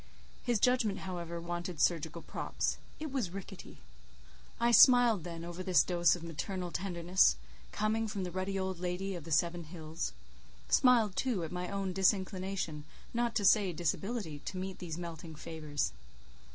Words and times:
His 0.41 0.59
judgment, 0.59 1.01
however, 1.01 1.39
wanted 1.39 1.79
surgical 1.79 2.23
props; 2.23 2.79
it 2.99 3.11
was 3.11 3.29
rickety. 3.29 3.77
I 4.59 4.71
smiled 4.71 5.23
then 5.23 5.45
over 5.45 5.61
this 5.61 5.83
dose 5.83 6.15
of 6.15 6.23
maternal 6.23 6.71
tenderness, 6.71 7.35
coming 7.71 8.07
from 8.07 8.23
the 8.23 8.31
ruddy 8.31 8.57
old 8.57 8.79
lady 8.79 9.13
of 9.13 9.25
the 9.25 9.31
Seven 9.31 9.65
Hills; 9.65 10.11
smiled, 10.69 11.15
too, 11.15 11.43
at 11.43 11.51
my 11.51 11.69
own 11.69 11.93
disinclination, 11.93 12.83
not 13.13 13.35
to 13.35 13.45
say 13.45 13.71
disability, 13.73 14.39
to 14.45 14.57
meet 14.57 14.79
these 14.79 14.97
melting 14.97 15.35
favours. 15.35 15.93